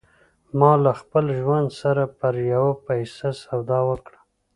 ما 0.59 0.71
له 0.83 0.91
خپل 1.01 1.25
ژوند 1.39 1.67
سره 1.81 2.03
پر 2.19 2.33
يوه 2.53 2.71
پيسه 2.87 3.29
سودا 3.43 3.79
وکړه. 3.89 4.19